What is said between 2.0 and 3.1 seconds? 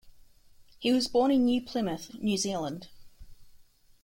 New Zealand.